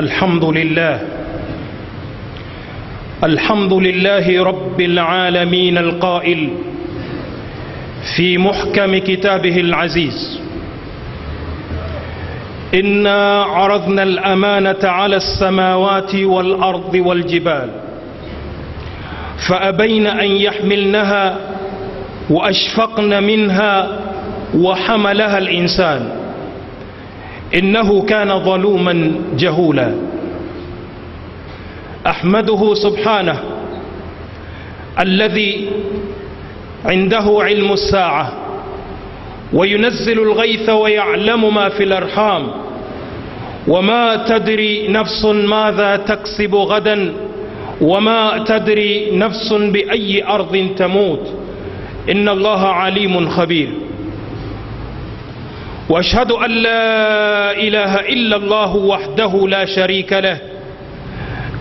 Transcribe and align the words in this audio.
الحمد 0.00 0.44
لله. 0.44 1.00
الحمد 3.24 3.72
لله 3.72 4.44
رب 4.44 4.80
العالمين 4.80 5.78
القائل 5.78 6.48
في 8.16 8.38
محكم 8.38 8.98
كتابه 8.98 9.56
العزيز. 9.60 10.40
إنا 12.74 13.42
عرضنا 13.42 14.02
الأمانة 14.02 14.82
على 14.84 15.16
السماوات 15.16 16.14
والأرض 16.14 16.94
والجبال 16.94 17.68
فأبين 19.48 20.06
أن 20.06 20.30
يحملنها 20.30 21.36
وأشفقن 22.30 23.22
منها 23.22 23.98
وحملها 24.54 25.38
الإنسان. 25.38 26.19
إنه 27.54 28.02
كان 28.02 28.38
ظلوما 28.38 29.12
جهولا. 29.38 29.94
أحمده 32.06 32.74
سبحانه 32.74 33.38
الذي 35.00 35.68
عنده 36.84 37.26
علم 37.40 37.72
الساعة 37.72 38.32
وينزل 39.52 40.18
الغيث 40.22 40.68
ويعلم 40.68 41.54
ما 41.54 41.68
في 41.68 41.82
الأرحام 41.84 42.46
وما 43.68 44.16
تدري 44.16 44.88
نفس 44.88 45.24
ماذا 45.24 45.96
تكسب 45.96 46.54
غدا 46.54 47.12
وما 47.80 48.44
تدري 48.48 49.10
نفس 49.12 49.52
بأي 49.52 50.24
أرض 50.24 50.68
تموت. 50.76 51.34
إن 52.10 52.28
الله 52.28 52.66
عليم 52.66 53.28
خبير. 53.28 53.70
وأشهد 55.90 56.32
أن 56.32 56.50
لا 56.50 57.52
إله 57.58 57.94
إلا 58.00 58.36
الله 58.36 58.76
وحده 58.76 59.48
لا 59.48 59.64
شريك 59.64 60.12
له 60.12 60.38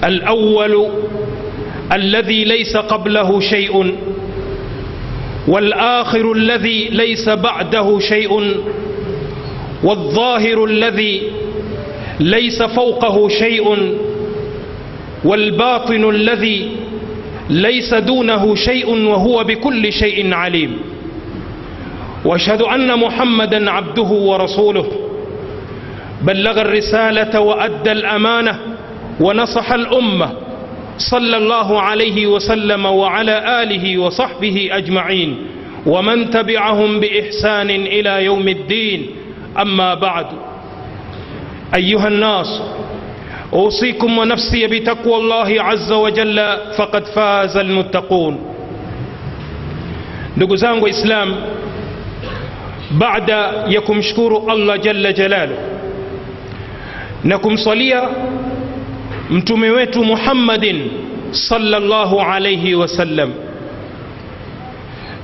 الأول 0.03 0.87
الذي 1.91 2.43
ليس 2.43 2.77
قبله 2.77 3.39
شيء 3.39 3.95
والآخر 5.47 6.31
الذي 6.31 6.87
ليس 6.91 7.29
بعده 7.29 7.99
شيء 7.99 8.55
والظاهر 9.83 10.65
الذي 10.65 11.21
ليس 12.19 12.63
فوقه 12.63 13.27
شيء 13.29 13.97
والباطن 15.23 16.09
الذي 16.09 16.71
ليس 17.49 17.93
دونه 17.93 18.55
شيء 18.55 18.89
وهو 18.89 19.43
بكل 19.43 19.93
شيء 19.93 20.33
عليم. 20.33 20.79
واشهد 22.29 22.61
ان 22.61 22.89
محمدا 22.99 23.71
عبده 23.71 24.09
ورسوله. 24.29 24.87
بلغ 26.21 26.55
الرسالة 26.61 27.33
وأدى 27.39 27.91
الأمانة 27.91 28.53
ونصح 29.25 29.67
الأمة 29.73 30.29
صلى 30.97 31.37
الله 31.37 31.69
عليه 31.81 32.27
وسلم 32.27 32.83
وعلى 32.85 33.35
آله 33.63 33.85
وصحبه 33.97 34.57
أجمعين. 34.71 35.31
ومن 35.85 36.29
تبعهم 36.29 36.99
بإحسان 36.99 37.69
إلى 37.69 38.13
يوم 38.29 38.47
الدين. 38.47 39.01
أما 39.63 39.93
بعد. 39.93 40.25
أيها 41.75 42.07
الناس 42.07 42.61
أوصيكم 43.53 44.17
ونفسي 44.17 44.67
بتقوى 44.67 45.15
الله 45.15 45.49
عز 45.63 45.91
وجل 45.91 46.37
فقد 46.77 47.03
فاز 47.15 47.57
المتقون. 47.57 48.35
ndugu 50.37 50.55
zangu 50.57 50.87
islam 50.87 51.29
baada 52.91 53.63
ya 53.67 53.81
kumshukuru 53.81 54.49
allah 54.51 54.79
jalla 54.79 55.13
jalalu 55.13 55.55
na 57.23 57.37
kumsalia 57.37 58.09
mtume 59.29 59.69
wetu 59.71 60.03
muhammadin 60.05 60.91
sallallahu 61.31 62.21
alayhi 62.21 62.75
wasallam 62.75 63.33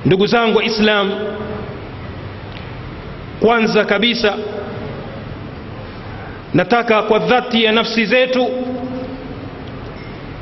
ndugu 0.04 0.26
zangu 0.26 0.62
islam 0.62 1.10
kwanza 3.40 3.84
kabisa 3.84 4.34
nataka 6.54 7.02
kwa 7.02 7.18
dhati 7.18 7.64
ya 7.64 7.72
nafsi 7.72 8.04
zetu 8.04 8.48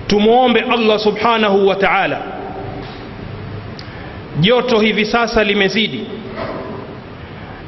tumwombe 0.06 0.60
allah 0.60 0.98
subhanahu 0.98 1.66
wa 1.68 1.76
taala 1.76 2.18
joto 4.40 4.78
hivi 4.80 5.04
sasa 5.06 5.44
limezidi 5.44 6.06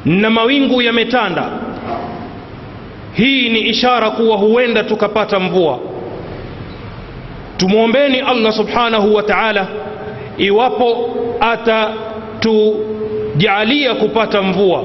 na 0.07 0.31
mawingu 0.31 0.83
yametanda. 0.83 1.49
Hii 3.13 3.49
ni 3.49 3.61
ishara 3.61 4.11
kuwa 4.11 4.37
huenda 4.37 4.85
tukapata 4.85 5.41
mvua. 5.41 5.79
Tumwombeni 7.57 8.19
allah 8.21 8.53
subhanahu 8.53 9.15
wa 9.15 9.23
taala 9.23 9.67
iwapo 10.39 11.15
atatujaalia 12.45 13.95
kupata 13.95 14.43
mvua 14.43 14.85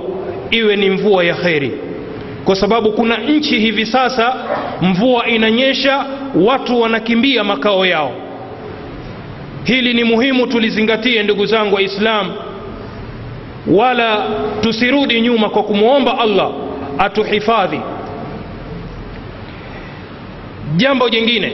iwe 0.52 0.76
ni 0.76 0.90
mvua 0.90 1.24
ya 1.24 1.34
kheri. 1.34 1.72
Kwa 2.46 2.56
sababu 2.56 2.92
kuna 2.92 3.18
nchi 3.18 3.59
hivi 3.59 3.86
sasa 3.86 4.34
mvua 4.82 5.28
inanyesha 5.28 6.06
watu 6.36 6.82
wanakimbia 6.82 7.44
makao 7.44 7.86
yao. 7.86 8.12
Hili 9.64 9.94
ni 9.94 10.03
muhimu 10.03 10.48
tulizingatie 10.48 11.24
ndugu 11.24 11.46
zangu 11.46 11.76
waislam 11.76 12.32
wala 13.68 14.26
tusirudi 14.62 15.22
nyuma 15.22 15.50
kwa 15.50 15.64
kumwomba 15.64 16.20
allah 16.20 16.52
atuhifadhi. 16.98 17.80
Jambo 20.78 21.10
jingine 21.10 21.54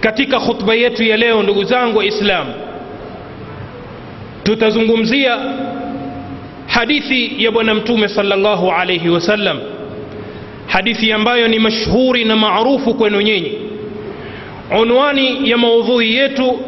katika 0.00 0.40
khutba 0.40 0.74
yetu 0.74 1.04
ya 1.04 1.16
leo 1.16 1.42
ndugu 1.42 1.64
zangu 1.64 1.98
waislamu 1.98 2.54
tutazungumzia 4.42 5.38
hadithi 6.66 7.44
ya 7.44 7.50
bwana 7.50 7.74
mtume 7.74 8.08
salllahu 8.08 8.70
alaihi 8.72 9.08
wasallam 9.08 9.58
hadithi 10.66 11.12
ambayo 11.12 11.48
ni 11.48 11.58
mashhuri 11.58 12.24
na 12.24 12.36
maarufu 12.36 12.94
kwenu 12.94 13.20
nyinyi. 13.20 13.52
Unwani 14.80 15.50
ya 15.50 15.56
maudhui 15.58 16.14
yetu 16.14 16.60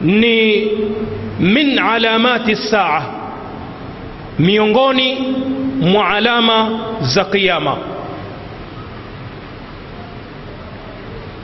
ni 0.00 0.66
min 1.40 1.78
alamati 1.78 2.56
saa 2.56 3.02
miongoni 4.38 5.18
mwa 5.80 6.08
alama 6.10 6.80
za 7.00 7.24
qiyama 7.24 7.76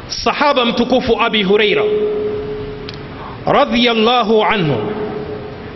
sahaba 0.08 0.64
mtukufu 0.64 1.20
abi 1.22 1.42
hureira 1.42 1.82
radiyallahu 3.46 4.44
anhu 4.44 4.76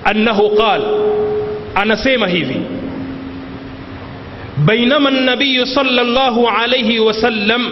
annahu 0.04 0.50
qal 0.56 0.82
anasema 1.74 2.26
hivi 2.26 2.60
بينما 4.66 5.08
النبي 5.08 5.64
صلى 5.64 6.00
الله 6.00 6.50
عليه 6.50 7.00
وسلم 7.00 7.62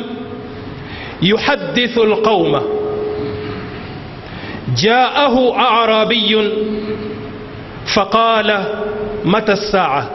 يحدث 1.23 1.99
القوم 1.99 2.63
جاءه 4.77 5.59
أعرابي 5.59 6.51
فقال 7.95 8.65
متى 9.25 9.53
الساعة؟ 9.53 10.11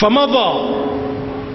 فمضى 0.00 0.74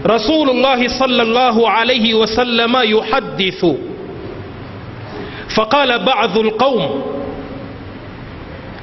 رسول 0.06 0.50
الله 0.50 0.88
صلى 0.88 1.22
الله 1.22 1.70
عليه 1.70 2.14
وسلم 2.14 2.78
يحدث. 2.84 3.66
فقال 5.56 6.00
بعض 6.06 6.38
القوم 6.38 7.04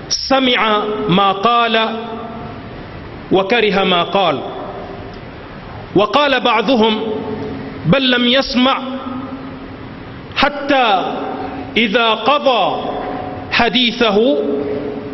سمع 0.08 0.82
ما 1.08 1.32
قال 1.32 1.96
وكره 3.32 3.84
ما 3.84 4.02
قال. 4.02 4.40
وقال 5.96 6.40
بعضهم 6.40 7.00
بل 7.86 8.10
لم 8.10 8.24
يسمع 8.28 8.78
حتى 10.36 11.12
إذا 11.76 12.08
قضى 12.10 12.82
حديثه 13.52 14.36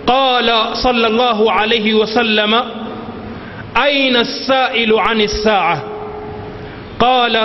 قال 0.07 0.53
صلى 0.73 1.07
الله 1.07 1.53
عليه 1.53 1.95
وسلم 1.95 2.55
أين 3.85 4.17
السائل 4.17 4.99
عن 4.99 5.21
الساعة؟ 5.21 5.83
قال 7.01 7.37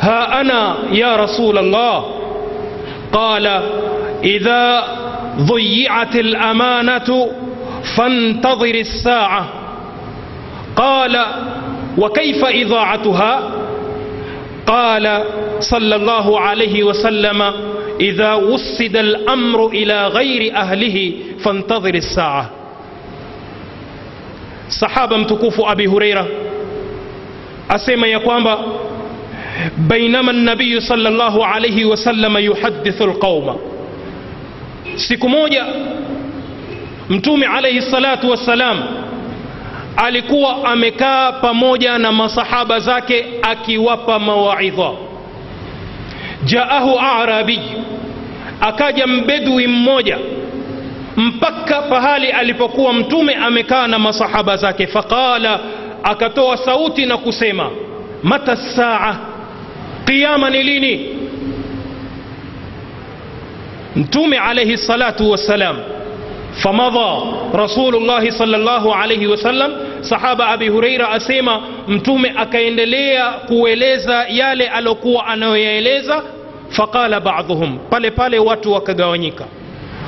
ها 0.00 0.40
أنا 0.40 0.74
يا 0.92 1.16
رسول 1.16 1.58
الله. 1.58 2.04
قال 3.12 3.46
إذا 4.24 4.84
ضيعت 5.38 6.16
الأمانة 6.16 7.28
فانتظر 7.96 8.74
الساعة. 8.74 9.48
قال 10.76 11.24
وكيف 11.98 12.44
إضاعتها؟ 12.44 13.40
قال 14.66 15.24
صلى 15.60 15.96
الله 15.96 16.40
عليه 16.40 16.82
وسلم 16.82 17.52
إذا 18.02 18.32
وسد 18.34 18.96
الأمر 18.96 19.66
إلى 19.66 20.06
غير 20.06 20.54
أهله 20.56 21.12
فانتظر 21.44 21.94
الساعة. 21.94 22.50
صحابة 24.68 25.16
متكوف 25.16 25.60
أبي 25.60 25.86
هريرة. 25.86 26.26
أسيما 27.70 28.06
يقوامب 28.06 28.58
بينما 29.78 30.30
النبي 30.30 30.80
صلى 30.80 31.08
الله 31.08 31.46
عليه 31.46 31.84
وسلم 31.84 32.38
يحدث 32.38 33.02
القوم. 33.02 33.56
سيكموجة 34.96 35.64
متومي 37.10 37.46
عليه 37.46 37.78
الصلاة 37.78 38.26
والسلام. 38.26 38.78
alikuwa 39.96 40.64
amekaa 40.64 41.32
pamoja 41.32 41.98
na 41.98 42.12
masahaba 42.12 42.78
zake 42.80 43.24
akiwapa 43.42 44.18
mawaidha 44.18 44.90
جاءه 46.46 47.00
أعرابي. 47.00 47.60
أكاجا 48.62 49.06
مبدو 49.06 49.58
موجا 49.66 50.18
مبكا 51.16 51.80
فهالي 51.90 52.40
ألفقوا 52.40 52.92
متوم 52.92 53.30
أمكان 53.30 53.96
ما 53.96 54.10
صحب 54.10 54.50
ذاك 54.50 54.84
فقال 54.84 55.58
أكتو 56.04 56.54
صوتنا 56.54 57.16
كسيما 57.16 57.70
متى 58.24 58.52
الساعة؟ 58.52 59.20
قياما 60.08 60.48
إليني. 60.48 61.06
متوم 63.96 64.34
عليه 64.34 64.74
الصلاة 64.74 65.16
والسلام. 65.20 65.76
فمضى 66.64 67.32
رسول 67.54 67.96
الله 67.96 68.30
صلى 68.30 68.56
الله 68.56 68.96
عليه 68.96 69.26
وسلم. 69.26 69.70
Sahaba 70.02 70.48
abi 70.48 70.68
hureira 70.68 71.10
asema 71.10 71.62
mtume 71.88 72.32
akaendelea 72.36 73.30
kueleza 73.30 74.24
yale 74.28 74.68
alokuwa 74.68 75.26
anayoyaeleza 75.26 76.22
faqala 76.68 77.20
baadhuhum 77.20 77.78
pale 77.90 78.10
pale 78.10 78.38
watu 78.38 78.72
wakagawanyika 78.72 79.44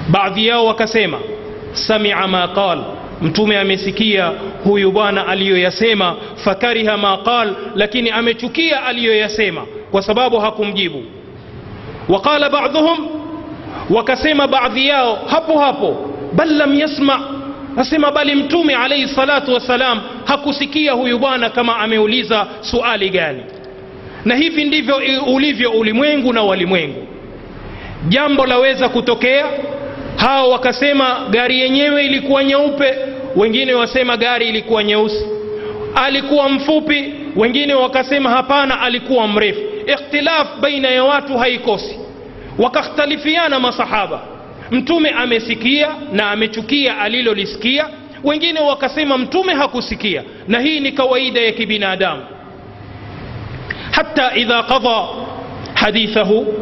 baadhi 0.08 0.46
yao 0.46 0.66
wakasema 0.66 1.18
samia 1.72 2.26
ma 2.26 2.48
qal 2.48 2.78
mtume 3.22 3.58
amesikia 3.58 4.32
huyu 4.64 4.92
bwana 4.92 5.26
aliyoyasema 5.26 6.16
fakariha 6.36 6.96
ma 6.96 7.16
qal 7.16 7.54
lakini 7.74 8.10
amechukia 8.10 8.84
aliyoyasema 8.84 9.66
kwa 9.90 10.02
sababu 10.02 10.38
hakumjibu 10.40 11.02
waqala 12.08 12.50
baadhuhum 12.50 13.08
wakasema 13.90 14.46
baadhi 14.48 14.88
yao 14.88 15.18
hapo 15.26 15.58
hapo 15.58 16.10
bal 16.32 16.56
lam 16.56 16.74
yasma 16.78 17.20
asema 17.76 18.10
bali 18.12 18.34
mtume 18.34 18.74
alaihi 18.74 19.08
salatu 19.08 19.54
wassalam 19.54 20.00
hakusikia 20.24 20.92
huyu 20.92 21.18
bwana 21.18 21.50
kama 21.50 21.76
ameuliza 21.76 22.46
suali 22.60 23.10
gani. 23.10 23.42
Na 24.24 24.34
hivi 24.36 24.64
ndivyo 24.64 24.96
ulivyo 25.26 25.70
ulimwengu 25.70 26.32
na 26.32 26.42
walimwengu. 26.42 27.06
Jambo 28.08 28.46
laweza 28.46 28.88
kutokea 28.88 29.46
hao 30.16 30.50
wakasema 30.50 31.26
gari 31.30 31.60
yenyewe 31.60 32.04
ilikuwa 32.06 32.44
nyeupe 32.44 32.94
wengine 33.36 33.74
wasema 33.74 34.16
gari 34.16 34.48
ilikuwa 34.48 34.84
nyeusi. 34.84 35.26
Alikuwa 35.94 36.48
mfupi 36.48 37.14
wengine 37.36 37.74
wakasema 37.74 38.30
hapana 38.30 38.80
alikuwa 38.80 39.28
mrefu. 39.28 39.60
Ikhtilaf 39.86 40.48
baina 40.60 40.88
ya 40.88 41.04
watu 41.04 41.38
haikosi. 41.38 41.98
Wakakhtalifiana 42.58 43.60
masahaba 43.60 44.20
mtume 44.74 45.10
amesikia 45.10 45.88
na 46.12 46.30
amechukia 46.30 46.98
alilolisikia 46.98 47.86
wengine 48.24 48.60
wakasema 48.60 49.18
mtume 49.18 49.54
hakusikia 49.54 50.22
na 50.48 50.60
hii 50.60 50.80
ni 50.80 50.92
kawaida 50.92 51.40
ya 51.40 51.52
kibinadamu 51.52 52.22
hata 53.90 54.36
idha 54.36 54.62
qadha 54.62 55.04
hadithahu 55.74 56.54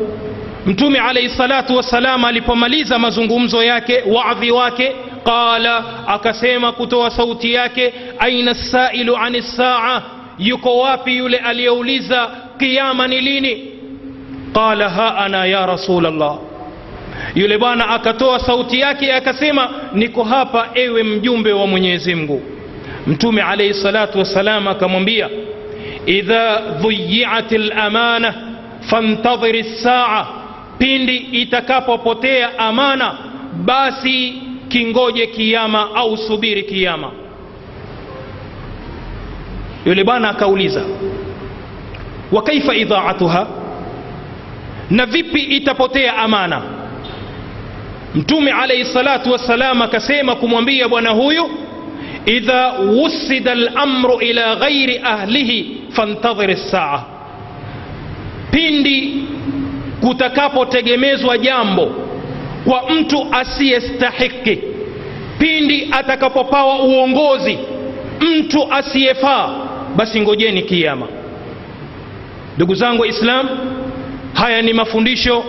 mtume 0.66 0.98
alaihi 0.98 1.28
salatu 1.28 1.76
wassalam 1.76 2.24
alipomaliza 2.24 2.98
mazungumzo 2.98 3.62
yake 3.64 4.02
wadhi 4.06 4.50
wake 4.50 4.92
qala 5.24 5.84
akasema 6.06 6.72
kutoa 6.72 7.10
sauti 7.10 7.52
yake 7.52 7.94
aina 8.18 8.54
sailu 8.54 9.16
ani 9.16 9.42
saa 9.42 10.02
yuko 10.38 10.78
wapi 10.78 11.16
yule 11.16 11.36
aliyeuliza 11.36 12.30
qiama 12.58 13.08
ni 13.08 13.20
lini 13.20 13.64
qala 14.54 14.88
ha 14.90 15.16
ana 15.16 15.44
ya 15.46 15.66
rasul 15.66 16.06
allah 16.06 16.38
yule 17.34 17.58
bwana 17.58 17.88
akatoa 17.88 18.38
sauti 18.40 18.80
yake 18.80 19.12
akasema 19.14 19.68
niko 19.94 20.24
hapa 20.24 20.68
ewe 20.74 21.02
mjumbe 21.02 21.52
wa 21.52 21.66
mwenyezi 21.66 22.14
mungu. 22.14 22.42
Mtume 23.06 23.42
alaihi 23.42 23.74
salatu 23.74 24.18
wassalam 24.18 24.68
akamwambia 24.68 25.28
idha 26.06 26.60
dhuyiat 26.80 27.52
lamana 27.52 28.34
fantadhiri 28.80 29.64
saa 29.64 30.26
pindi 30.78 31.16
itakapopotea 31.16 32.58
amana 32.58 33.14
basi 33.64 34.34
kingoje 34.68 35.26
kiama 35.26 35.94
au 35.94 36.16
subiri 36.16 36.62
kiama 36.62 37.10
yule 39.86 40.04
bwana 40.04 40.28
akauliza 40.30 40.82
wa 42.32 42.42
kaifa 42.42 42.74
idhaatuha? 42.74 43.46
Na 44.90 45.06
vipi 45.06 45.40
itapotea 45.40 46.16
amana 46.16 46.62
mtume 48.14 48.50
alaihi 48.52 48.84
salatu 48.84 49.32
wassalam 49.32 49.82
akasema 49.82 50.34
kumwambia 50.36 50.88
bwana 50.88 51.10
huyu 51.10 51.50
idha 52.26 52.72
wusida 52.72 53.54
lamru 53.54 54.20
ila 54.20 54.56
ghairi 54.56 55.00
ahlihi 55.04 55.76
fantadhir 55.90 56.56
saa 56.56 57.02
pindi 58.50 59.24
kutakapotegemezwa 60.00 61.38
jambo 61.38 61.92
kwa 62.64 62.90
mtu 62.90 63.26
asiyestahiki 63.32 64.58
pindi 65.38 65.88
atakapopawa 65.92 66.78
uongozi 66.82 67.58
mtu 68.20 68.72
asiyefaa 68.72 69.50
basi 69.96 70.20
ngojeni 70.20 70.62
kiama 70.62 71.06
ndugu 72.56 72.74
zangu 72.74 73.04
islam 73.06 73.48
haya 74.34 74.62
ni 74.62 74.72
mafundisho 74.72 75.44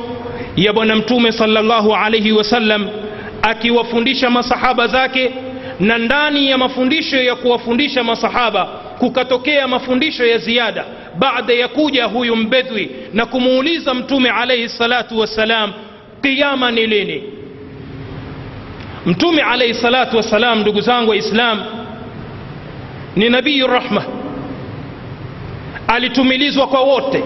ya 0.55 0.73
bwana 0.73 0.95
mtume 0.95 1.31
sallallahu 1.31 1.95
alaihi 1.95 2.31
wasallam 2.31 2.89
akiwafundisha 3.41 4.29
masahaba 4.29 4.87
zake 4.87 5.31
na 5.79 5.97
ndani 5.97 6.49
ya 6.49 6.57
mafundisho 6.57 7.17
ya 7.17 7.35
kuwafundisha 7.35 8.03
masahaba 8.03 8.65
kukatokea 8.99 9.67
mafundisho 9.67 10.25
ya 10.25 10.37
ziada. 10.37 10.85
Baada 11.19 11.53
ya 11.53 11.67
kuja 11.67 12.05
huyu 12.05 12.35
mbedhwi 12.35 12.89
na 13.13 13.25
kumuuliza 13.25 13.93
mtume 13.93 14.29
alaihi 14.29 14.69
salatu 14.69 15.19
wassalam 15.19 15.73
qiama 16.21 16.71
ni 16.71 16.87
lini? 16.87 17.23
Mtume 19.05 19.41
alaihi 19.41 19.73
salatu 19.73 20.17
wassalam 20.17 20.59
ndugu 20.59 20.81
zangu 20.81 21.09
waislam 21.09 21.63
ni 23.15 23.29
nabiyu 23.29 23.67
rahma. 23.67 24.03
Alitumilizwa 25.87 26.67
kwa 26.67 26.79
wote 26.81 27.23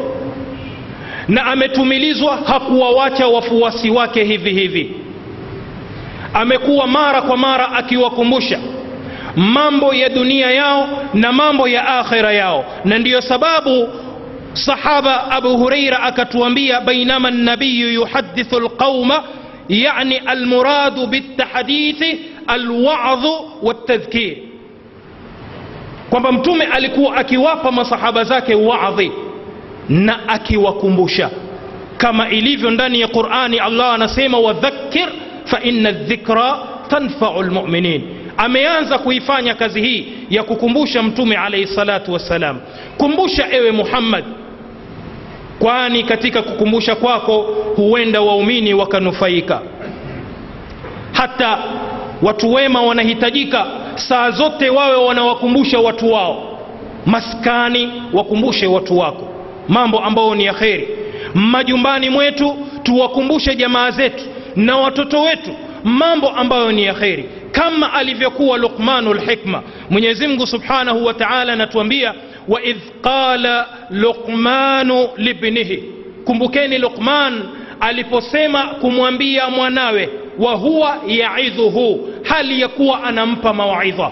na 1.27 1.45
ametumilizwa 1.45 2.35
hakuwawacha 2.47 3.27
wafuasi 3.27 3.89
wake 3.89 4.23
hivi 4.23 4.49
hivi 4.49 4.91
amekuwa 6.33 6.87
mara 6.87 7.21
kwa 7.21 7.37
mara 7.37 7.71
akiwakumbusha 7.71 8.59
mambo 9.35 9.93
ya 9.93 10.09
dunia 10.09 10.51
yao 10.51 10.89
na 11.13 11.31
mambo 11.31 11.67
ya 11.67 11.87
akhira 11.99 12.33
yao 12.33 12.65
na 12.85 12.97
ndiyo 12.99 13.21
sababu 13.21 13.89
sahaba 14.53 15.31
abu 15.31 15.57
hureira 15.57 15.99
akatuambia 16.03 16.81
bainama 16.81 17.31
nabiyu 17.31 17.93
yuhadithu 17.93 18.59
lqauma 18.59 19.23
yani 19.69 20.17
almuradu 20.17 21.07
biltahdithi 21.07 22.19
alwadhu 22.47 23.51
waltadhkir 23.63 24.37
kwamba 26.09 26.31
mtume 26.31 26.65
alikuwa 26.65 27.15
akiwapa 27.17 27.71
masahaba 27.71 28.23
zake 28.23 28.55
wadhi 28.55 29.11
na 29.89 30.29
akiwakumbusha. 30.29 31.29
Kama 31.97 32.29
ilivyo 32.29 32.71
ndani 32.71 32.99
ya 32.99 33.07
qurani 33.07 33.59
allah 33.59 33.93
anasema 33.93 34.39
wadhakkir 34.39 35.09
fa 35.45 35.61
inna 35.63 35.91
dhikra 35.91 36.57
tanfau 36.87 37.43
lmuminin 37.43 38.01
ameanza 38.37 38.97
kuifanya 38.97 39.53
kazi 39.55 39.81
hii 39.81 40.07
ya 40.29 40.43
kukumbusha 40.43 41.03
mtume 41.03 41.35
alayhi 41.37 41.67
salatu 41.67 42.13
wassalam. 42.13 42.57
Kumbusha 42.97 43.47
ewe 43.51 43.71
muhammad 43.71 44.23
kwani 45.59 46.03
katika 46.03 46.41
kukumbusha 46.41 46.95
kwako 46.95 47.41
huenda 47.75 48.21
waumini 48.21 48.73
wakanufaika. 48.73 49.61
Hata 51.11 51.59
watu 52.21 52.53
wema 52.53 52.81
wanahitajika 52.81 53.65
saa 53.95 54.31
zote 54.31 54.69
wawe 54.69 54.95
wanawakumbusha 54.95 55.79
watu 55.79 56.11
wao. 56.13 56.59
Maskani 57.05 57.89
wakumbushe 58.13 58.67
watu 58.67 58.97
wako 58.97 59.26
mambo 59.69 59.99
ambayo 59.99 60.35
ni 60.35 60.45
ya 60.45 60.53
kheri. 60.53 60.87
Majumbani 61.33 62.09
mwetu 62.09 62.67
tuwakumbushe 62.83 63.55
jamaa 63.55 63.91
zetu 63.91 64.23
na 64.55 64.77
watoto 64.77 65.21
wetu 65.21 65.51
mambo 65.83 66.29
ambayo 66.29 66.71
ni 66.71 66.83
ya 66.83 66.93
kheri. 66.93 67.29
Kama 67.51 67.93
alivyokuwa 67.93 68.57
luqmanu 68.57 69.13
lhikma 69.13 69.63
mwenyezimngu 69.89 70.47
subhanahu 70.47 71.05
wa 71.05 71.13
taala 71.13 71.53
anatuambia 71.53 72.13
waidh 72.47 72.77
qala 73.01 73.67
luqmanu 73.89 75.09
libnihi. 75.17 75.83
Kumbukeni 76.25 76.77
luqman 76.77 77.43
aliposema 77.79 78.63
kumwambia 78.63 79.49
mwanawe 79.49 80.09
wa 80.39 80.53
huwa 80.53 80.97
yaidhuhu. 81.07 82.09
Hali 82.23 82.61
ya 82.61 82.67
kuwa 82.67 83.03
anampa 83.03 83.53
mawaidha. 83.53 84.11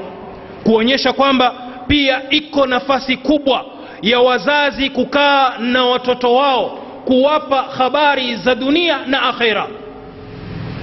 Kuonyesha 0.64 1.14
kwamba 1.14 1.56
pia 1.88 2.22
iko 2.30 2.66
nafasi 2.68 3.18
kubwa 3.18 3.66
ya 4.02 4.20
wazazi 4.20 4.90
kukaa 4.90 5.54
na 5.60 5.86
watoto 5.86 6.36
wao 6.36 6.66
kuwapa 7.06 7.62
habari 7.62 8.36
za 8.36 8.56
dunia 8.56 8.98
na 9.08 9.22
akhira 9.22 9.68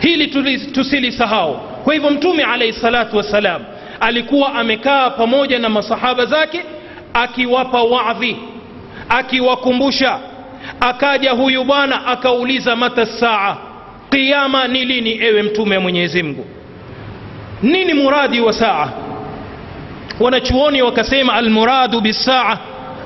hili 0.01 0.27
tusilisahau. 0.73 1.55
Kwa 1.85 1.95
hivyo 1.95 2.11
mtume 2.11 2.43
alaihi 2.45 2.73
salatu 2.73 3.17
wassalam 3.17 3.63
alikuwa 4.01 4.55
amekaa 4.55 5.11
pamoja 5.11 5.59
na 5.59 5.69
masahaba 5.69 6.27
zake 6.27 6.65
akiwapa 7.15 7.83
wadhi 7.83 8.37
akiwakumbusha. 9.09 10.19
Akaja 10.81 11.31
huyu 11.33 11.65
bwana 11.65 12.07
akauliza 12.07 12.77
mata 12.77 13.07
saa? 13.07 13.57
Qiama 14.11 14.69
ni 14.69 14.85
lini 14.85 15.23
ewe 15.25 15.43
mtume 15.43 15.77
wa 15.77 15.83
mwenyezi 15.83 16.37
nini 17.63 17.95
muradi 17.95 18.41
wa 18.41 18.53
saa? 18.53 18.89
Wanachuoni 20.21 20.83
wakasema 20.83 21.33
almuradu 21.35 22.01
bisaa 22.01 22.59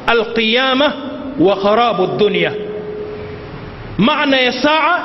alqiyama 0.07 0.93
wa 1.41 1.57
kharabu 1.57 2.07
dunia. 2.07 2.53
maana 3.99 4.37
ya 4.41 4.53
saa 4.53 5.01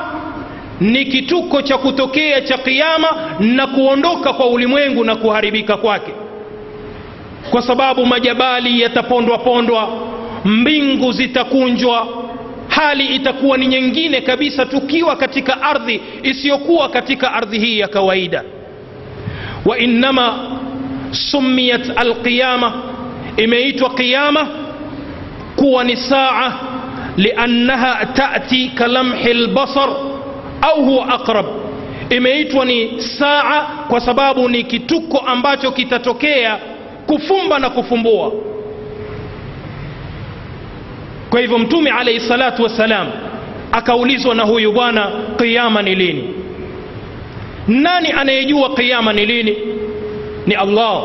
ni 0.82 1.06
kituko 1.06 1.62
cha 1.62 1.78
kutokea 1.78 2.42
cha 2.42 2.58
qiama 2.58 3.08
na 3.40 3.68
kuondoka 3.68 4.34
kwa 4.34 4.46
ulimwengu 4.50 5.04
na 5.04 5.16
kuharibika 5.16 5.78
kwake 5.78 6.12
kwa 7.52 7.62
sababu 7.62 8.06
majabali 8.06 8.82
yatapondwa 8.82 9.38
pondwa 9.38 9.90
mbingu 10.46 11.12
zitakunjwa 11.12 12.08
hali 12.68 13.06
itakuwa 13.06 13.58
ni 13.58 13.68
nyingine 13.68 14.22
kabisa 14.22 14.66
tukiwa 14.66 15.16
katika 15.16 15.62
ardhi 15.62 16.02
isiyokuwa 16.24 16.90
katika 16.90 17.34
ardhi 17.34 17.60
hii 17.60 17.80
ya 17.80 17.88
kawaida 17.88 18.44
wa 19.66 19.78
innama 19.80 20.40
sumiyat 21.12 21.98
alqiyama 21.98 22.74
imeitwa 23.38 23.90
qiyama 23.90 24.48
kuwa 25.56 25.84
ni 25.84 25.96
saa 25.98 26.54
liannaha 27.18 28.06
tati 28.06 28.70
kalamhi 28.70 29.34
lbasar 29.34 29.90
au 30.62 30.84
huwa 30.86 31.10
aqrab. 31.10 31.46
Imeitwa 32.10 32.66
ni 32.66 33.02
saa 33.02 33.62
kwa 33.90 34.00
sababu 34.00 34.50
ni 34.50 34.64
kituko 34.64 35.18
ambacho 35.18 35.72
kitatokea 35.72 36.58
kufumba 37.08 37.60
na 37.60 37.70
kufumbua. 37.70 38.32
Kwa 41.30 41.40
hivyo 41.42 41.58
mtume 41.60 41.92
alaihi 41.92 42.20
salatu 42.20 42.64
wassalam 42.64 43.08
akaulizwa 43.72 44.36
na 44.36 44.44
huyu 44.44 44.72
bwana 44.72 45.12
qiama 45.38 45.82
ni 45.82 45.96
lini? 45.96 46.34
Nani 47.68 48.12
anayejua 48.12 48.70
qiama 48.76 49.14
ni 49.14 49.26
lini? 49.26 49.58
Ni 50.48 50.56
allah 50.56 51.04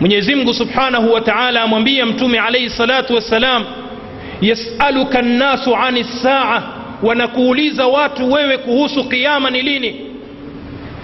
mwenyezi 0.00 0.34
mungu 0.34 0.54
subhanahu 0.54 1.12
wa 1.12 1.20
taala 1.20 1.62
amwambia 1.62 2.06
mtume 2.06 2.38
alaihi 2.40 2.70
salatu 2.70 3.14
wassalam 3.14 3.64
yasaluka 4.40 5.22
nnasu 5.22 5.76
ani 5.76 6.04
saa 6.04 6.62
wanakuuliza 7.02 7.86
watu 7.86 8.32
wewe 8.32 8.58
kuhusu 8.58 9.04
qiama 9.08 9.50
ni 9.50 9.62
lini? 9.62 9.96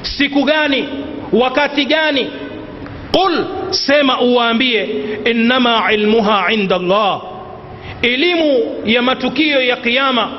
Siku 0.03 0.45
gani? 0.45 0.89
Wakati 1.33 1.85
gani? 1.85 2.27
Qul 3.13 3.45
sema 3.71 4.21
uwaambie 4.21 4.89
innama 5.25 5.93
ilmuha 5.93 6.53
inda 6.53 6.77
allah. 6.77 7.21
Elimu 8.03 8.59
ya 8.85 9.03
matukio 9.03 9.63
ya 9.63 9.77
kiyama 9.77 10.31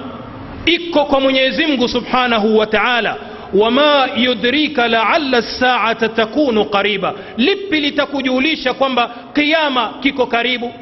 iko 0.65 1.05
kwa 1.05 1.19
mwenyezi 1.19 1.65
mungu 1.65 1.87
subhanahu 1.87 2.57
wa 2.57 2.65
taala 2.67 3.17
wama 3.53 4.09
yudrika 4.17 4.87
laala 4.87 5.41
saata 5.41 6.09
takunu 6.09 6.65
qariba. 6.65 7.13
Lipi 7.37 7.79
litakujulisha 7.81 8.73
kwamba 8.73 9.15
kiama 9.33 9.93
kiko 10.01 10.25
karibu? 10.25 10.73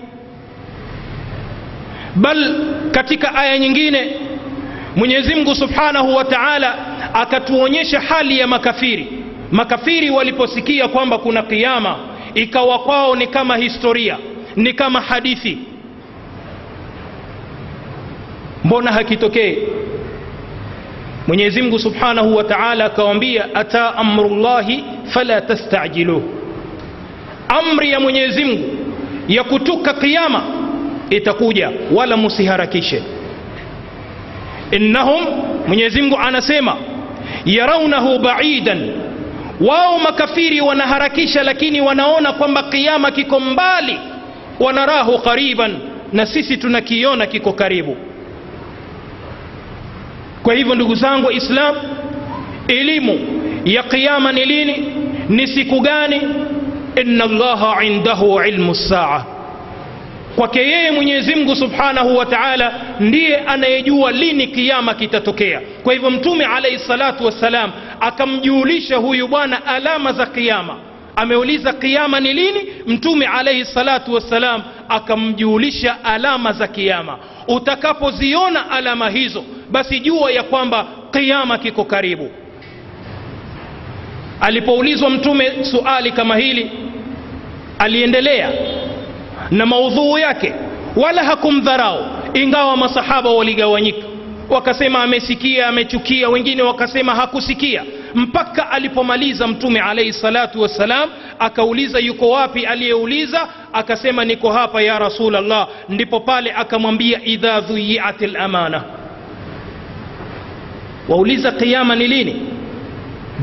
Bal 2.16 2.56
katika 2.92 3.36
aya 3.36 3.60
nyingine 3.60 4.16
mwenyezi 4.96 5.36
mungu 5.36 5.56
subhanahu 5.56 6.16
wa 6.16 6.26
taala 6.26 6.76
akatuonyesha 7.14 8.00
hali 8.02 8.40
ya 8.40 8.48
makafiri. 8.48 9.08
Makafiri 9.52 10.10
waliposikia 10.10 10.88
kwamba 10.88 11.18
kuna 11.18 11.42
kiama, 11.44 11.96
ikawa 12.36 12.80
kwao 12.80 13.16
ni 13.16 13.28
kama 13.28 13.58
historia 13.58 14.18
ni 14.56 14.74
kama 14.74 15.02
hadithi. 15.02 15.58
Mbona 18.64 18.92
hakitokee 18.92 19.58
mwenyezi 21.30 21.62
mungu 21.62 21.80
subhanahu 21.80 22.36
wa 22.36 22.44
taala 22.44 22.86
akawambia 22.86 23.56
ata 23.56 23.96
amrullahi 23.96 24.84
fala 25.06 25.42
tastajiluh 25.42 26.22
amri 27.50 27.92
ya 27.92 28.00
mwenyezi 28.00 28.46
mungu 28.46 28.70
ya 29.28 29.44
kutuka 29.44 29.94
qiama 29.94 30.44
itakuja 31.10 31.72
wala 31.92 32.18
musiharakishe 32.18 33.04
innahum 34.72 35.24
mwenyezi 35.68 36.02
mungu 36.02 36.18
anasema 36.18 36.76
yaraunahu 37.46 38.20
baidan 38.20 38.92
wao 39.62 40.00
makafiri 40.00 40.62
wanaharakisha 40.62 41.44
lakini 41.44 41.82
wanaona 41.82 42.34
kwamba 42.34 42.64
kiama 42.64 43.12
kiko 43.12 43.40
mbali 43.40 44.00
wanarahu 44.60 45.20
qariban 45.20 45.78
na 46.14 46.26
sisi 46.26 46.58
tunakiona 46.58 47.26
kiko 47.26 47.54
karibu 47.54 47.98
kwa 50.44 50.54
hivyo 50.54 50.76
ndugu 50.76 50.96
zangu 50.96 51.28
waislam 51.28 51.76
elimu 52.68 53.42
ya 53.66 53.84
qiama 53.84 54.32
ni 54.32 54.46
lini? 54.46 54.94
Ni 55.30 55.48
siku 55.48 55.80
gani? 55.80 56.22
Inna 57.02 57.24
allaha 57.24 57.84
indahu 57.84 58.42
ilmu 58.42 58.76
saa. 58.76 59.24
Kwake 60.36 60.60
yeye 60.60 60.92
mwenyezi 60.92 61.36
mungu 61.36 61.56
subhanahu 61.56 62.18
wa 62.18 62.26
taala 62.26 62.74
ndiye 63.00 63.38
anayejua 63.38 64.12
lini 64.12 64.48
kiama 64.48 64.94
kitatokea. 64.94 65.62
Kwa 65.84 65.94
hivyo 65.94 66.10
mtume 66.12 66.46
alaihi 66.46 66.80
salatu 66.80 67.26
wassalam 67.26 67.72
akamjuulisha 68.00 68.96
huyu 68.98 69.28
bwana 69.28 69.66
alama 69.66 70.14
za 70.14 70.26
kiama 70.26 70.76
ameuliza 71.16 71.74
kiama 71.74 72.20
ni 72.20 72.34
lini? 72.34 72.60
Mtume 72.88 73.26
alaihi 73.28 73.66
salatu 73.66 74.14
wassalam 74.14 74.62
akamjuulisha 74.90 76.04
alama 76.04 76.54
za 76.54 76.68
kiama 76.68 77.18
utakapoziona 77.48 78.72
alama 78.72 79.10
hizo 79.10 79.44
basi 79.72 80.00
jua 80.00 80.32
ya 80.32 80.44
kwamba 80.44 80.88
kiama 81.12 81.58
kiko 81.58 81.84
karibu. 81.84 82.32
Alipoulizwa 84.42 85.10
mtume 85.10 85.64
suali 85.66 86.12
kama 86.12 86.38
hili 86.38 86.72
aliendelea 87.80 88.52
na 89.52 89.66
maudhuu 89.66 90.18
yake 90.18 90.54
wala 90.96 91.24
hakumdharau 91.24 92.06
ingawa 92.34 92.78
masahaba 92.78 93.30
waligawanyika. 93.30 94.08
Wakasema 94.50 95.04
amesikia 95.04 95.68
amechukia 95.68 96.30
wengine 96.30 96.62
wakasema 96.62 97.16
hakusikia 97.16 97.84
mpaka 98.16 98.70
alipomaliza 98.72 99.48
mtume 99.48 99.80
alaihi 99.82 100.14
salatu 100.14 100.62
wassalam 100.62 101.10
akauliza 101.40 102.00
yuko 102.00 102.30
wapi 102.30 102.66
aliyeuliza 102.66 103.48
akasema 103.74 104.26
niko 104.26 104.52
hapa 104.52 104.82
ya 104.82 105.00
rasulllah 105.00 105.68
ndipo 105.90 106.20
pale 106.20 106.52
akamwambia 106.52 107.26
idha 107.26 107.62
dhuyiat 107.62 108.22
lamana 108.22 108.84
wauliza 111.10 111.52
qiama 111.52 111.96
ni 111.96 112.08
lini? 112.08 112.42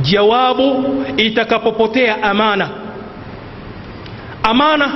Jawabu 0.03 0.85
itakapopotea 1.17 2.23
amana. 2.23 2.69
Amana 4.43 4.93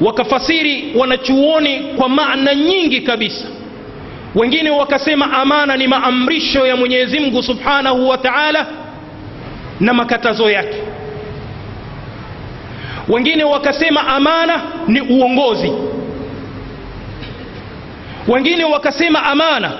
wakafasiri 0.00 0.92
wanachuoni 0.96 1.78
kwa 1.96 2.08
maana 2.08 2.54
nyingi 2.54 3.00
kabisa. 3.00 3.44
Wengine 4.34 4.70
wakasema 4.70 5.32
amana 5.32 5.76
ni 5.76 5.86
maamrisho 5.86 6.66
ya 6.66 6.76
mwenyezi 6.76 7.20
mungu 7.20 7.42
subhanahu 7.42 8.08
wa 8.08 8.18
taala 8.18 8.66
na 9.80 9.94
makatazo 9.94 10.50
yake. 10.50 10.76
Wengine 13.08 13.44
wakasema 13.44 14.06
amana 14.08 14.62
ni 14.88 15.00
uongozi. 15.00 15.72
Wengine 18.28 18.64
wakasema 18.64 19.22
amana 19.24 19.72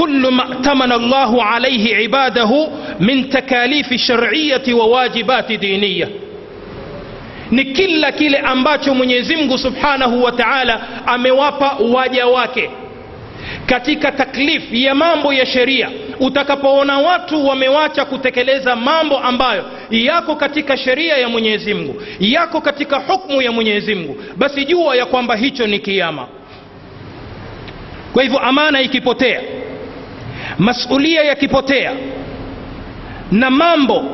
kullu 0.00 0.30
ma 0.30 0.44
tamana 0.62 0.94
Allahu 0.94 1.40
alayhi 1.40 2.04
ibadahu 2.04 2.72
min 3.00 3.28
takalifi 3.28 3.98
shar'iyati 3.98 4.72
wa 4.74 4.86
wajibati 4.86 5.56
diniya, 5.56 6.08
ni 7.50 7.64
kila 7.64 8.12
kile 8.12 8.38
ambacho 8.38 8.94
Mwenyezi 8.94 9.36
Mungu 9.36 9.58
Subhanahu 9.58 10.22
wa 10.24 10.32
Ta'ala 10.32 10.80
amewapa 11.06 11.76
waja 11.94 12.26
wake 12.26 12.70
katika 13.66 14.12
taklif 14.12 14.62
ya 14.72 14.94
mambo 14.94 15.32
ya 15.32 15.46
sheria. 15.46 15.90
Utakapoona 16.20 16.98
watu 16.98 17.46
wamewacha 17.46 18.04
kutekeleza 18.04 18.76
mambo 18.76 19.18
ambayo 19.18 19.64
yako 19.90 20.36
katika 20.36 20.76
sheria 20.76 21.16
ya 21.16 21.28
Mwenyezi 21.28 21.74
Mungu, 21.74 22.02
yako 22.20 22.60
katika 22.60 22.96
hukmu 22.96 23.42
ya 23.42 23.52
Mwenyezi 23.52 23.94
Mungu, 23.94 24.16
basi 24.36 24.64
jua 24.64 24.96
ya 24.96 25.06
kwamba 25.06 25.36
hicho 25.36 25.66
ni 25.66 25.78
kiama. 25.78 26.26
Kwa 28.12 28.22
hivyo 28.22 28.38
amana 28.38 28.80
ikipotea 28.80 29.40
masulia 30.58 31.22
yakipotea 31.24 31.92
na 33.32 33.50
mambo 33.50 34.04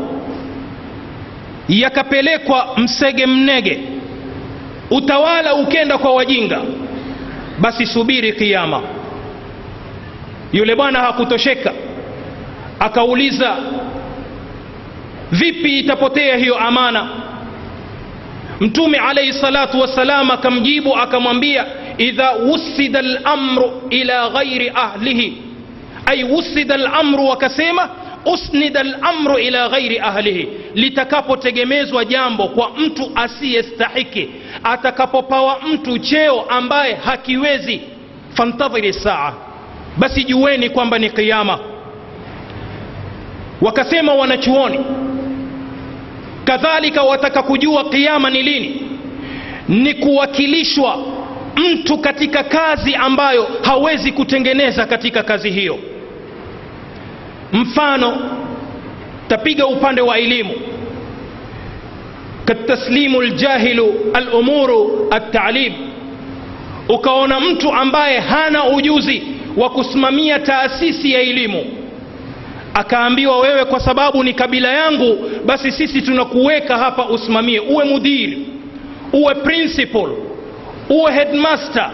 yakapelekwa 1.69 2.69
msege 2.77 3.27
mnege 3.27 3.81
utawala 4.91 5.55
ukenda 5.55 5.99
kwa 5.99 6.15
wajinga 6.15 6.61
basi 7.59 7.87
subiri 7.87 8.33
kiama 8.33 8.83
yule 10.53 10.75
bwana 10.77 10.99
hakutosheka 11.01 11.73
akauliza 12.81 13.57
vipi 15.33 15.79
itapotea 15.79 16.37
hiyo 16.37 16.59
amana? 16.59 17.09
Mtume 18.61 18.99
alaihi 18.99 19.33
salatu 19.33 19.81
wassalam 19.81 20.31
akamjibu 20.31 20.97
akamwambia 20.97 21.65
idha 21.99 22.31
wusida 22.33 23.03
lamru 23.03 23.83
ila 23.91 24.29
ghairi 24.29 24.73
ahlihi 24.75 25.43
ay 26.07 26.25
wusida 26.25 26.77
lamru 26.77 27.27
wakasema 27.29 27.89
usnida 28.25 28.83
lamru 28.83 29.39
ila 29.39 29.69
ghairi 29.69 29.99
ahlihi. 29.99 30.49
Litakapotegemezwa 30.75 32.05
jambo 32.05 32.49
kwa 32.49 32.71
mtu 32.79 33.11
asiyestahiki 33.15 34.29
atakapopawa 34.65 35.59
mtu 35.73 35.99
cheo 35.99 36.41
ambaye 36.43 36.95
hakiwezi 36.95 37.81
fantadhiri 38.35 38.93
saa. 38.93 39.33
Basi 39.97 40.25
jueni 40.25 40.71
kwamba 40.71 40.99
ni 40.99 41.11
qiama 41.11 41.59
wakasema 43.61 44.15
wanachuoni 44.15 44.79
kadhalika 46.45 47.03
wataka 47.03 47.43
kujua 47.43 47.85
qiama 47.85 48.31
ni 48.31 48.43
lini? 48.43 48.83
Ni 49.69 49.95
kuwakilishwa 49.95 50.99
mtu 51.57 51.99
katika 51.99 52.45
kazi 52.45 52.95
ambayo 52.95 53.49
hawezi 53.63 54.13
kutengeneza 54.13 54.87
katika 54.87 55.23
kazi 55.23 55.51
hiyo 55.51 55.79
mfano 57.61 58.17
tapiga 59.29 59.67
upande 59.67 60.01
wa 60.01 60.19
elimu. 60.19 60.53
Kataslimu 62.45 63.23
ljahilu 63.23 63.95
alumuru 64.15 65.07
altalim 65.11 65.73
ukaona 66.89 67.41
mtu 67.41 67.73
ambaye 67.73 68.21
hana 68.21 68.65
ujuzi 68.67 69.23
wa 69.57 69.71
kusimamia 69.71 70.39
taasisi 70.39 71.13
ya 71.13 71.21
elimu. 71.21 71.65
Akaambiwa 72.75 73.39
wewe 73.41 73.65
kwa 73.65 73.81
sababu 73.81 74.25
ni 74.25 74.35
kabila 74.35 74.69
yangu 74.73 75.19
basi 75.47 75.73
sisi 75.73 76.03
tunakuweka 76.03 76.79
hapa 76.79 77.05
usimamie. 77.07 77.61
Uwe 77.61 77.85
mudiri 77.85 78.47
uwe 79.13 79.35
principal 79.35 80.11
uwe 80.91 81.13
headmaster. 81.13 81.91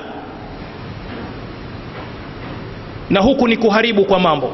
Na 3.11 3.21
huku 3.21 3.49
ni 3.49 3.57
kuharibu 3.57 4.05
kwa 4.05 4.19
mambo 4.21 4.53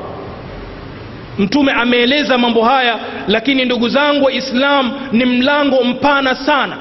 mtume 1.39 1.73
ameeleza 1.73 2.39
mambo 2.39 2.63
haya 2.65 2.99
lakini 3.29 3.65
ndugu 3.65 3.89
zangu 3.89 4.25
waislam 4.25 4.93
ni 5.13 5.25
mlango 5.25 5.85
mpana 5.85 6.35
sana. 6.35 6.77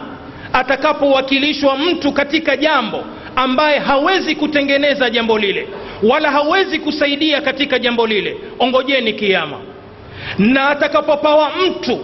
Atakapowakilishwa 0.53 1.77
mtu 1.77 2.11
katika 2.11 2.57
jambo 2.57 3.03
ambaye 3.35 3.79
hawezi 3.79 4.35
kutengeneza 4.35 5.09
jambo 5.09 5.37
lile 5.39 5.67
wala 6.03 6.31
hawezi 6.31 6.79
kusaidia 6.79 7.41
katika 7.41 7.79
jambo 7.79 8.07
lile 8.07 8.37
ongojeni 8.59 9.13
kiama. 9.13 9.57
Na 10.37 10.69
atakapopawa 10.69 11.51
mtu 11.67 11.99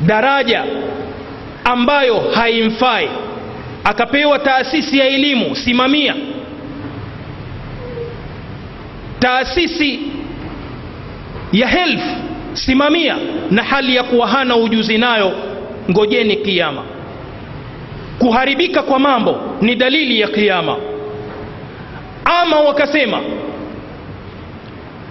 daraja 0.00 0.64
ambayo 1.64 2.18
haimfai 2.34 3.08
akapewa 3.84 4.38
taasisi 4.38 4.98
ya 4.98 5.06
elimu 5.08 5.56
simamia. 5.56 6.14
Taasisi 9.18 10.00
ya 11.52 11.68
health 11.68 12.02
simamia. 12.52 13.16
Na 13.50 13.62
hali 13.62 13.96
ya 13.96 14.02
kuwa 14.02 14.28
hana 14.28 14.56
ujuzi 14.56 14.98
nayo 14.98 15.32
ngojeni 15.90 16.36
kiama 16.36 16.82
kuharibika 18.18 18.82
kwa 18.82 18.98
mambo 18.98 19.40
ni 19.60 19.74
dalili 19.74 20.20
ya 20.20 20.28
kiama 20.28 20.76
ama 22.24 22.60
wakasema 22.60 23.20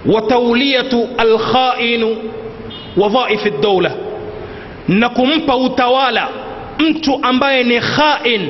watauliyatu 0.06 1.08
alkhainu 1.18 2.16
wadhaifi 2.96 3.50
daula 3.50 3.92
na 4.88 5.08
kumpa 5.08 5.56
utawala 5.56 6.28
mtu 6.78 7.18
ambaye 7.22 7.62
ni 7.64 7.80
khain 7.80 8.48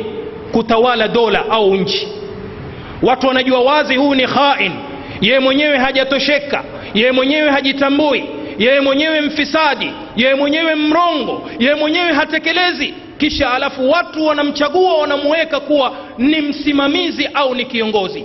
kutawala 0.52 1.08
dola 1.08 1.44
au 1.50 1.74
nchi. 1.76 2.08
Watu 3.02 3.26
wanajua 3.26 3.60
wazi 3.60 3.96
huu 3.96 4.14
ni 4.14 4.26
khain. 4.26 4.72
Yeye 5.20 5.38
mwenyewe 5.40 5.78
hajatosheka 5.78 6.64
yeye 6.94 7.12
mwenyewe 7.12 7.50
hajitambui. 7.50 8.24
Yeye 8.58 8.80
mwenyewe 8.80 9.20
mfisadi 9.20 9.92
yeye 10.16 10.34
mwenyewe 10.34 10.74
mrongo. 10.74 11.50
Yeye 11.58 11.74
mwenyewe 11.74 12.12
hatekelezi. 12.12 12.94
Kisha 13.18 13.52
alafu 13.52 13.90
watu 13.90 14.26
wanamchagua 14.26 14.94
wanamuweka 14.98 15.60
kuwa 15.60 15.92
ni 16.18 16.40
msimamizi 16.40 17.26
au 17.34 17.54
ni 17.54 17.64
kiongozi. 17.64 18.24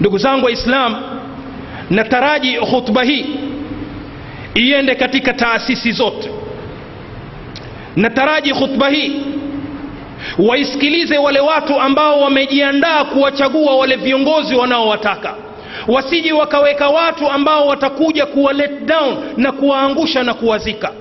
Ndugu 0.00 0.18
zangu 0.18 0.44
waislam 0.46 0.96
nataraji 1.90 2.56
khutba 2.56 3.02
hii 3.02 3.26
iende 4.54 4.94
katika 4.94 5.32
taasisi 5.32 5.92
zote. 5.92 6.30
Nataraji 7.96 8.52
khutba 8.54 8.88
hii 8.88 9.12
waisikilize 10.38 11.18
wale 11.18 11.40
watu 11.40 11.80
ambao 11.80 12.20
wamejiandaa 12.20 13.04
kuwachagua 13.04 13.76
wale 13.76 13.96
viongozi 13.96 14.54
wanaowataka 14.54 15.34
wasije 15.88 16.32
wakaweka 16.32 16.88
watu 16.88 17.28
ambao 17.28 17.66
watakuja 17.66 18.26
kuwa 18.26 18.52
let 18.52 18.84
down 18.84 19.16
na 19.36 19.52
kuwaangusha 19.52 20.22
na 20.22 20.34
kuwazika. 20.34 20.92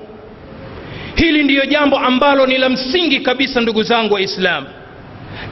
Hili 1.16 1.44
ndiyo 1.44 1.66
jambo 1.66 1.98
ambalo 1.98 2.46
ni 2.46 2.58
la 2.58 2.70
msingi 2.70 3.20
kabisa 3.20 3.62
ndugu 3.62 3.84
zangu 3.84 4.14
waislamu. 4.14 4.68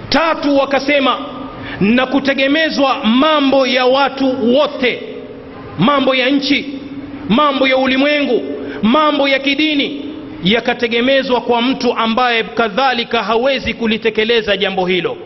Tatu 0.09 0.57
wakasema 0.57 1.17
na 1.81 2.05
kutegemezwa 2.05 3.05
mambo 3.05 3.67
ya 3.67 3.85
watu 3.85 4.55
wote 4.55 5.03
mambo 5.79 6.15
ya 6.15 6.29
nchi 6.29 6.79
mambo 7.29 7.67
ya 7.67 7.77
ulimwengu 7.77 8.43
mambo 8.83 9.27
ya 9.27 9.39
kidini 9.39 10.05
yakategemezwa 10.43 11.41
kwa 11.41 11.61
mtu 11.61 11.93
ambaye 11.93 12.43
kadhalika 12.43 13.23
hawezi 13.23 13.73
kulitekeleza 13.73 14.57
jambo 14.57 14.85
hilo 14.85 15.17